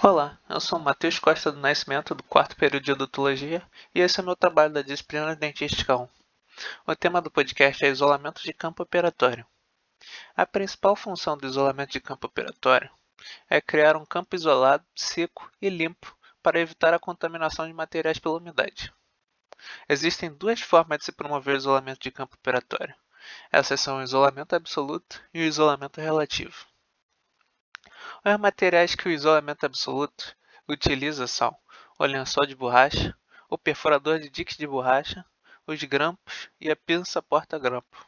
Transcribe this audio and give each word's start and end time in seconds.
Olá, 0.00 0.38
eu 0.48 0.60
sou 0.60 0.78
Matheus 0.78 1.18
Costa 1.18 1.50
do 1.50 1.58
Nascimento, 1.58 2.14
do 2.14 2.22
quarto 2.22 2.54
período 2.54 2.84
de 2.84 2.92
odontologia, 2.92 3.66
e 3.92 4.00
esse 4.00 4.20
é 4.20 4.22
o 4.22 4.26
meu 4.26 4.36
trabalho 4.36 4.72
da 4.72 4.80
disciplina 4.80 5.34
Dentística 5.34 5.96
1. 5.96 6.08
O 6.86 6.94
tema 6.94 7.20
do 7.20 7.32
podcast 7.32 7.84
é 7.84 7.88
isolamento 7.88 8.40
de 8.40 8.52
campo 8.52 8.84
operatório. 8.84 9.44
A 10.36 10.46
principal 10.46 10.94
função 10.94 11.36
do 11.36 11.48
isolamento 11.48 11.90
de 11.90 12.00
campo 12.00 12.28
operatório 12.28 12.88
é 13.50 13.60
criar 13.60 13.96
um 13.96 14.06
campo 14.06 14.36
isolado, 14.36 14.84
seco 14.94 15.50
e 15.60 15.68
limpo 15.68 16.16
para 16.44 16.60
evitar 16.60 16.94
a 16.94 17.00
contaminação 17.00 17.66
de 17.66 17.72
materiais 17.72 18.20
pela 18.20 18.38
umidade. 18.38 18.94
Existem 19.88 20.32
duas 20.32 20.60
formas 20.60 20.98
de 21.00 21.06
se 21.06 21.12
promover 21.12 21.56
o 21.56 21.58
isolamento 21.58 22.00
de 22.00 22.12
campo 22.12 22.36
operatório. 22.36 22.94
Essas 23.50 23.80
são 23.80 23.98
o 23.98 24.02
isolamento 24.02 24.54
absoluto 24.54 25.20
e 25.34 25.40
o 25.40 25.44
isolamento 25.44 26.00
relativo. 26.00 26.68
Os 28.28 28.36
materiais 28.36 28.94
que 28.94 29.08
o 29.08 29.10
isolamento 29.10 29.64
absoluto 29.64 30.36
utiliza 30.68 31.26
são 31.26 31.56
o 31.98 32.04
lençol 32.04 32.44
de 32.44 32.54
borracha, 32.54 33.16
o 33.48 33.56
perfurador 33.56 34.18
de 34.18 34.28
diques 34.28 34.58
de 34.58 34.66
borracha, 34.66 35.24
os 35.66 35.82
grampos 35.84 36.50
e 36.60 36.70
a 36.70 36.76
pinça 36.76 37.22
porta-grampo. 37.22 38.06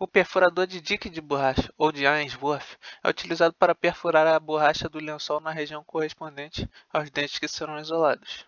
O 0.00 0.08
perfurador 0.08 0.66
de 0.66 0.80
dique 0.80 1.08
de 1.08 1.20
borracha, 1.20 1.72
ou 1.78 1.92
de 1.92 2.08
Ainsworth, 2.08 2.76
é 3.04 3.08
utilizado 3.08 3.54
para 3.54 3.72
perfurar 3.72 4.26
a 4.26 4.40
borracha 4.40 4.88
do 4.88 4.98
lençol 4.98 5.38
na 5.40 5.52
região 5.52 5.84
correspondente 5.84 6.68
aos 6.92 7.10
dentes 7.10 7.38
que 7.38 7.46
serão 7.46 7.78
isolados. 7.78 8.44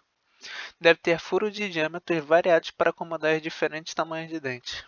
Deve 0.80 0.98
ter 0.98 1.20
furos 1.20 1.54
de 1.54 1.68
diâmetros 1.68 2.24
variados 2.24 2.72
para 2.72 2.90
acomodar 2.90 3.36
os 3.36 3.42
diferentes 3.42 3.94
tamanhos 3.94 4.30
de 4.30 4.40
dentes. 4.40 4.84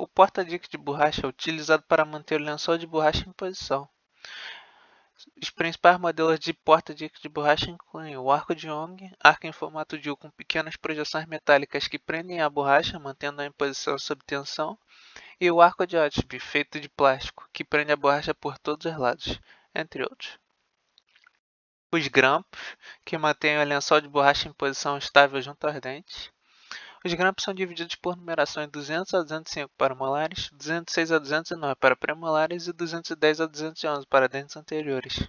O 0.00 0.08
porta-dique 0.08 0.66
de 0.66 0.78
borracha 0.78 1.26
é 1.26 1.28
utilizado 1.28 1.82
para 1.82 2.06
manter 2.06 2.40
o 2.40 2.42
lençol 2.42 2.78
de 2.78 2.86
borracha 2.86 3.28
em 3.28 3.32
posição. 3.32 3.86
Os 5.36 5.50
principais 5.50 5.98
modelos 5.98 6.40
de 6.40 6.54
porta-dique 6.54 7.20
de 7.20 7.28
borracha 7.28 7.68
incluem 7.70 8.16
o 8.16 8.30
arco 8.30 8.54
de 8.54 8.66
Young, 8.66 8.96
arco 9.22 9.46
em 9.46 9.52
formato 9.52 9.98
de 9.98 10.10
U 10.10 10.16
com 10.16 10.30
pequenas 10.30 10.74
projeções 10.74 11.26
metálicas 11.26 11.86
que 11.86 11.98
prendem 11.98 12.40
a 12.40 12.48
borracha, 12.48 12.98
mantendo-a 12.98 13.44
em 13.44 13.52
posição 13.52 13.98
sob 13.98 14.24
tensão, 14.24 14.78
e 15.38 15.50
o 15.50 15.60
arco 15.60 15.86
de 15.86 15.98
Ottby, 15.98 16.40
feito 16.40 16.80
de 16.80 16.88
plástico, 16.88 17.46
que 17.52 17.62
prende 17.62 17.92
a 17.92 17.96
borracha 17.96 18.32
por 18.32 18.56
todos 18.56 18.90
os 18.90 18.98
lados, 18.98 19.38
entre 19.74 20.02
outros. 20.02 20.38
Os 21.92 22.08
grampos, 22.08 22.58
que 23.04 23.18
mantêm 23.18 23.58
o 23.58 23.64
lençol 23.64 24.00
de 24.00 24.08
borracha 24.08 24.48
em 24.48 24.52
posição 24.54 24.96
estável 24.96 25.42
junto 25.42 25.66
aos 25.66 25.78
dentes. 25.78 26.32
Os 27.02 27.14
grampos 27.14 27.44
são 27.44 27.54
divididos 27.54 27.94
por 27.94 28.14
numerações 28.14 28.68
200 28.68 29.14
a 29.14 29.22
205 29.22 29.72
para 29.78 29.94
molares, 29.94 30.50
206 30.52 31.12
a 31.12 31.18
209 31.18 31.74
para 31.76 31.96
premolares 31.96 32.66
e 32.66 32.74
210 32.74 33.40
a 33.40 33.46
211 33.46 34.06
para 34.06 34.28
dentes 34.28 34.54
anteriores. 34.54 35.26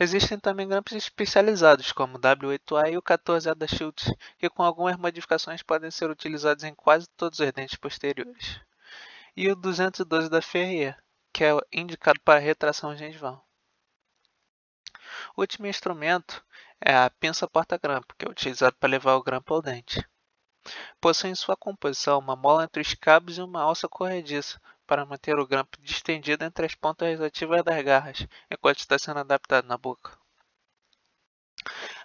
Existem 0.00 0.38
também 0.38 0.66
grampos 0.66 0.92
especializados, 0.94 1.92
como 1.92 2.16
o 2.16 2.20
W8A 2.20 2.92
e 2.92 2.96
o 2.96 3.02
14A 3.02 3.54
da 3.54 3.66
Schultz, 3.66 4.10
que 4.38 4.48
com 4.48 4.62
algumas 4.62 4.96
modificações 4.96 5.62
podem 5.62 5.90
ser 5.90 6.10
utilizados 6.10 6.64
em 6.64 6.74
quase 6.74 7.06
todos 7.16 7.38
os 7.38 7.52
dentes 7.52 7.76
posteriores. 7.76 8.58
E 9.36 9.50
o 9.50 9.56
212 9.56 10.30
da 10.30 10.40
Ferrier, 10.40 10.96
que 11.32 11.44
é 11.44 11.50
indicado 11.70 12.18
para 12.24 12.40
retração 12.40 12.96
gengival. 12.96 13.45
O 15.36 15.42
último 15.42 15.66
instrumento 15.66 16.42
é 16.80 16.96
a 16.96 17.10
pinça 17.10 17.46
porta-grampo, 17.46 18.14
que 18.16 18.26
é 18.26 18.30
utilizado 18.30 18.74
para 18.76 18.88
levar 18.88 19.16
o 19.16 19.22
grampo 19.22 19.52
ao 19.52 19.60
dente. 19.60 20.02
Possui 20.98 21.28
em 21.28 21.34
sua 21.34 21.54
composição 21.54 22.18
uma 22.18 22.34
mola 22.34 22.64
entre 22.64 22.80
os 22.80 22.94
cabos 22.94 23.36
e 23.36 23.42
uma 23.42 23.60
alça 23.60 23.86
corrediça 23.86 24.58
para 24.86 25.04
manter 25.04 25.38
o 25.38 25.46
grampo 25.46 25.76
distendido 25.82 26.42
entre 26.42 26.64
as 26.64 26.74
pontas 26.74 27.08
relativas 27.08 27.62
das 27.62 27.84
garras, 27.84 28.26
enquanto 28.50 28.78
está 28.78 28.98
sendo 28.98 29.20
adaptado 29.20 29.66
na 29.66 29.76
boca. 29.76 30.18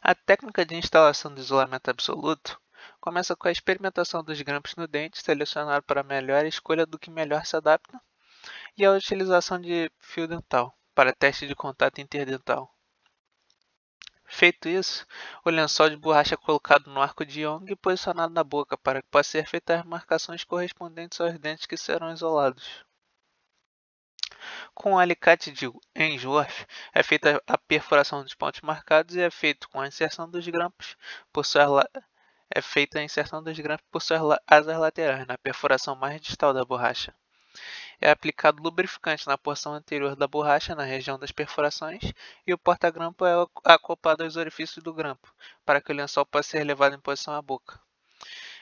A 0.01 0.13
técnica 0.13 0.65
de 0.65 0.75
instalação 0.75 1.33
do 1.33 1.39
isolamento 1.39 1.89
absoluto 1.89 2.59
começa 2.99 3.33
com 3.33 3.47
a 3.47 3.51
experimentação 3.51 4.21
dos 4.21 4.41
grampos 4.41 4.75
no 4.75 4.87
dente, 4.87 5.23
selecionado 5.23 5.85
para 5.85 6.01
a 6.01 6.03
melhor 6.03 6.45
escolha 6.45 6.85
do 6.85 6.99
que 6.99 7.09
melhor 7.09 7.45
se 7.45 7.55
adapta, 7.55 7.97
e 8.75 8.83
a 8.83 8.91
utilização 8.91 9.61
de 9.61 9.89
fio 9.99 10.27
dental 10.27 10.77
para 10.93 11.13
teste 11.13 11.47
de 11.47 11.55
contato 11.55 12.01
interdental. 12.01 12.70
Feito 14.41 14.67
isso, 14.67 15.05
o 15.45 15.51
lençol 15.51 15.87
de 15.91 15.95
borracha 15.95 16.33
é 16.33 16.37
colocado 16.37 16.89
no 16.89 16.99
arco 16.99 17.23
de 17.23 17.41
Young 17.41 17.63
e 17.71 17.75
posicionado 17.75 18.33
na 18.33 18.43
boca 18.43 18.75
para 18.75 18.99
que 18.99 19.07
possa 19.07 19.29
ser 19.29 19.47
feitas 19.47 19.81
as 19.81 19.85
marcações 19.85 20.43
correspondentes 20.43 21.21
aos 21.21 21.37
dentes 21.37 21.67
que 21.67 21.77
serão 21.77 22.11
isolados. 22.11 22.83
Com 24.73 24.93
o 24.93 24.97
alicate 24.97 25.51
de 25.51 25.71
Ainsworth 25.95 26.65
é 26.91 27.03
feita 27.03 27.39
a 27.45 27.55
perfuração 27.55 28.23
dos 28.23 28.33
pontos 28.33 28.61
marcados 28.61 29.15
e 29.15 29.21
é 29.21 29.29
feito 29.29 29.69
com 29.69 29.79
a 29.79 29.87
inserção 29.87 30.27
dos 30.27 30.47
grampos 30.47 30.97
por 31.31 31.45
suas 31.45 31.85
é 32.49 32.61
feita 32.63 32.97
a 32.97 33.03
inserção 33.03 33.43
dos 33.43 33.59
grampos 33.59 33.85
por 33.91 34.01
suas 34.01 34.39
asas 34.47 34.79
laterais 34.79 35.27
na 35.27 35.37
perfuração 35.37 35.95
mais 35.95 36.19
distal 36.19 36.51
da 36.51 36.65
borracha. 36.65 37.13
É 38.01 38.09
aplicado 38.09 38.63
lubrificante 38.63 39.27
na 39.27 39.37
porção 39.37 39.75
anterior 39.75 40.15
da 40.15 40.27
borracha, 40.27 40.73
na 40.73 40.83
região 40.83 41.19
das 41.19 41.31
perfurações, 41.31 42.01
e 42.47 42.51
o 42.51 42.57
porta-grampo 42.57 43.23
é 43.25 43.33
acoplado 43.63 44.23
aos 44.23 44.35
orifícios 44.37 44.83
do 44.83 44.91
grampo, 44.91 45.31
para 45.63 45.79
que 45.79 45.91
o 45.91 45.95
lençol 45.95 46.25
possa 46.25 46.49
ser 46.49 46.63
levado 46.63 46.95
em 46.95 46.99
posição 46.99 47.35
à 47.35 47.41
boca. 47.41 47.79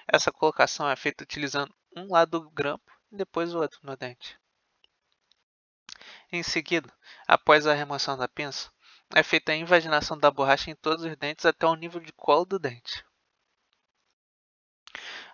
Essa 0.05 0.29
colocação 0.29 0.89
é 0.89 0.95
feita 0.97 1.23
utilizando 1.23 1.73
um 1.95 2.11
lado 2.11 2.41
do 2.41 2.49
grampo 2.49 2.91
e 3.09 3.15
depois 3.15 3.53
o 3.55 3.59
outro 3.59 3.79
no 3.81 3.95
dente. 3.95 4.37
Em 6.31 6.43
seguida, 6.43 6.91
após 7.25 7.65
a 7.65 7.73
remoção 7.73 8.17
da 8.17 8.27
pinça, 8.27 8.69
é 9.15 9.23
feita 9.23 9.53
a 9.53 9.55
invaginação 9.55 10.17
da 10.17 10.29
borracha 10.29 10.69
em 10.69 10.75
todos 10.75 11.05
os 11.05 11.15
dentes 11.15 11.45
até 11.45 11.65
o 11.65 11.75
nível 11.75 12.01
de 12.01 12.11
colo 12.11 12.43
do 12.45 12.59
dente. 12.59 13.05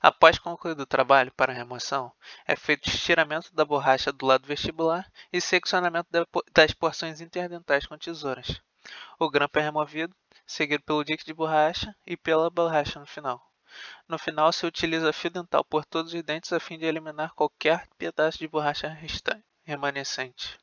Após 0.08 0.38
concluído 0.38 0.82
o 0.82 0.86
trabalho 0.86 1.32
para 1.32 1.52
remoção, 1.52 2.14
é 2.46 2.56
feito 2.56 2.88
estiramento 2.88 3.52
da 3.56 3.66
borracha 3.66 4.12
do 4.12 4.24
lado 4.24 4.46
vestibular 4.46 5.12
e 5.34 5.42
seccionamento 5.42 6.08
das 6.54 6.74
porções 6.74 7.22
interdentais 7.22 7.88
com 7.88 7.98
tesouras. 7.98 8.62
O 9.18 9.28
grampo 9.32 9.58
é 9.58 9.64
removido, 9.64 10.16
seguido 10.46 10.84
pelo 10.84 11.04
dique 11.04 11.26
de 11.26 11.34
borracha 11.34 11.96
e 12.06 12.16
pela 12.16 12.52
borracha 12.52 13.00
no 13.00 13.08
final. 13.08 13.52
No 14.08 14.20
final, 14.20 14.54
se 14.54 14.68
utiliza 14.68 15.12
fio 15.12 15.32
dental 15.32 15.66
por 15.66 15.84
todos 15.84 16.14
os 16.14 16.22
dentes 16.22 16.54
a 16.54 16.60
fim 16.60 16.78
de 16.78 16.86
eliminar 16.86 17.34
qualquer 17.34 17.88
pedaço 17.98 18.38
de 18.38 18.48
borracha 18.48 18.96
remanescente. 19.64 20.60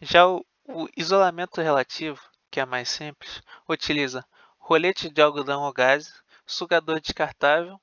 Já 0.00 0.26
o, 0.26 0.42
o 0.66 0.88
isolamento 0.96 1.60
relativo, 1.60 2.22
que 2.50 2.58
é 2.58 2.64
mais 2.64 2.88
simples, 2.88 3.42
utiliza 3.68 4.26
rolete 4.56 5.10
de 5.10 5.20
algodão 5.20 5.64
ou 5.64 5.72
gaze, 5.74 6.21
sugador 6.52 7.00
descartável 7.00 7.80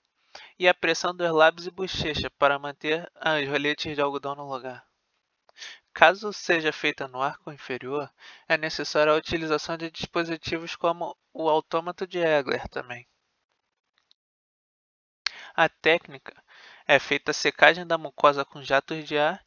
e 0.57 0.67
a 0.67 0.73
pressão 0.73 1.15
dos 1.15 1.31
lábios 1.31 1.67
e 1.67 1.71
bochecha 1.71 2.29
para 2.31 2.59
manter 2.59 3.11
as 3.15 3.47
rolhetes 3.47 3.95
de 3.95 4.01
algodão 4.01 4.35
no 4.35 4.47
lugar. 4.47 4.85
Caso 5.93 6.31
seja 6.31 6.71
feita 6.71 7.07
no 7.07 7.21
arco 7.21 7.51
inferior, 7.51 8.09
é 8.47 8.57
necessária 8.57 9.11
a 9.11 9.17
utilização 9.17 9.75
de 9.75 9.91
dispositivos 9.91 10.75
como 10.75 11.17
o 11.33 11.49
autômato 11.49 12.07
de 12.07 12.19
Egler 12.19 12.67
também. 12.69 13.07
A 15.55 15.67
técnica 15.67 16.41
é 16.87 16.97
feita 16.99 17.31
a 17.31 17.33
secagem 17.33 17.85
da 17.85 17.97
mucosa 17.97 18.45
com 18.45 18.61
jatos 18.61 19.03
de 19.03 19.17
ar 19.17 19.43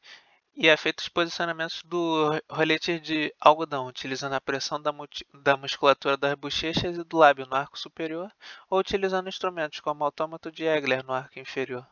e 0.54 0.68
é 0.68 0.76
feito 0.76 1.00
os 1.00 1.08
posicionamentos 1.08 1.82
do 1.84 2.30
rolete 2.50 2.98
de 3.00 3.34
algodão, 3.40 3.86
utilizando 3.86 4.34
a 4.34 4.40
pressão 4.40 4.80
da, 4.80 4.92
da, 5.34 5.56
musculatura 5.56 6.16
das 6.16 6.34
bochechas 6.34 6.96
e 6.96 7.04
do 7.04 7.16
lábio 7.16 7.46
no 7.46 7.56
arco 7.56 7.78
superior, 7.78 8.30
ou 8.68 8.78
utilizando 8.78 9.28
instrumentos 9.28 9.80
como 9.80 10.02
o 10.02 10.04
autômato 10.04 10.50
de 10.52 10.64
Egler 10.64 11.04
no 11.04 11.12
arco 11.12 11.38
inferior. 11.38 11.86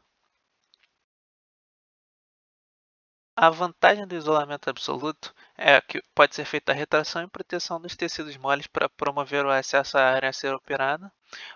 A 3.34 3.48
vantagem 3.48 4.06
do 4.06 4.14
isolamento 4.14 4.68
absoluto 4.68 5.34
é 5.56 5.80
que 5.80 6.02
pode 6.14 6.34
ser 6.34 6.44
feita 6.44 6.72
a 6.72 6.74
retração 6.74 7.22
e 7.22 7.26
proteção 7.26 7.80
dos 7.80 7.96
tecidos 7.96 8.36
moles 8.36 8.66
para 8.66 8.88
promover 8.88 9.46
o 9.46 9.50
acesso 9.50 9.96
à 9.96 10.02
área 10.02 10.28
a 10.28 10.32
ser 10.32 10.54
operada, 10.54 11.10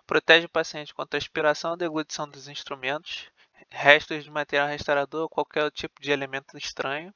protege 0.07 0.47
o 0.47 0.49
paciente 0.49 0.95
contra 0.95 1.19
a 1.19 1.21
aspiração 1.21 1.73
ou 1.73 1.77
deglutição 1.77 2.27
dos 2.27 2.49
instrumentos, 2.49 3.31
restos 3.75 4.25
de 4.25 4.31
material 4.31 4.69
restaurador 4.69 5.29
qualquer 5.29 5.71
tipo 5.71 6.01
de 6.01 6.13
elemento 6.13 6.57
estranho, 6.57 7.13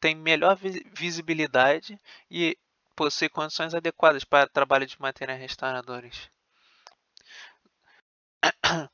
tem 0.00 0.14
melhor 0.14 0.58
visibilidade 0.92 1.98
e 2.30 2.58
possui 2.96 3.28
condições 3.28 3.74
adequadas 3.74 4.24
para 4.24 4.48
trabalho 4.48 4.86
de 4.86 5.00
materiais 5.00 5.40
restauradores. 5.40 6.30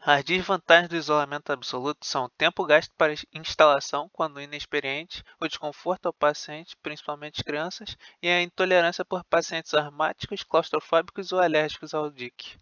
As 0.00 0.24
desvantagens 0.24 0.88
do 0.88 0.96
isolamento 0.96 1.50
absoluto 1.52 2.06
são 2.06 2.24
o 2.24 2.30
tempo 2.30 2.64
gasto 2.64 2.92
para 2.96 3.12
instalação 3.32 4.08
quando 4.12 4.40
inexperiente, 4.40 5.22
o 5.40 5.48
desconforto 5.48 6.06
ao 6.06 6.12
paciente, 6.12 6.76
principalmente 6.80 7.42
crianças, 7.42 7.96
e 8.22 8.28
a 8.28 8.40
intolerância 8.40 9.04
por 9.04 9.24
pacientes 9.24 9.74
asmáticos, 9.74 10.44
claustrofóbicos 10.44 11.32
ou 11.32 11.40
alérgicos 11.40 11.92
ao 11.92 12.08
DIC. 12.08 12.56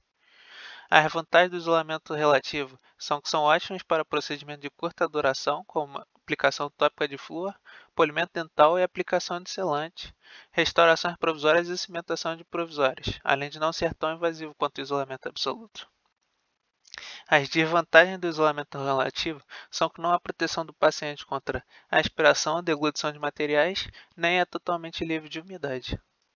As 0.97 1.13
vantagens 1.13 1.51
do 1.51 1.57
isolamento 1.57 2.15
relativo 2.15 2.79
são 2.97 3.21
que 3.21 3.29
são 3.29 3.43
ótimos 3.43 3.83
para 3.83 4.05
procedimentos 4.05 4.63
de 4.63 4.71
curta 4.71 5.09
duração, 5.09 5.65
como 5.65 5.99
aplicação 6.15 6.71
tópica 6.71 7.09
de 7.09 7.19
flúor, 7.19 7.53
polimento 7.97 8.31
dental 8.33 8.79
e 8.79 8.83
aplicação 8.85 9.41
de 9.41 9.51
selante, 9.51 10.15
restaurações 10.53 11.17
provisórias 11.17 11.67
e 11.67 11.77
cimentação 11.77 12.37
de 12.37 12.45
provisórias, 12.45 13.19
além 13.25 13.51
de 13.51 13.59
não 13.59 13.73
ser 13.73 13.93
tão 13.93 14.15
invasivo 14.15 14.55
quanto 14.55 14.79
o 14.79 14.83
isolamento 14.83 15.29
absoluto. 15.29 15.91
As 17.27 17.49
desvantagens 17.49 18.21
do 18.21 18.29
isolamento 18.29 18.79
relativo 18.79 19.43
são 19.73 19.91
que 19.91 20.01
não 20.01 20.13
há 20.13 20.21
proteção 20.21 20.65
do 20.65 20.73
paciente 20.73 21.27
contra 21.27 21.67
a 21.91 21.99
aspiração 21.99 22.55
ou 22.55 22.63
deglutição 22.63 23.11
de 23.11 23.19
materiais, 23.19 23.89
nem 24.17 24.39
é 24.39 24.45
totalmente 24.45 25.05
livre 25.05 25.29
de 25.29 25.41
umidade. 25.41 26.01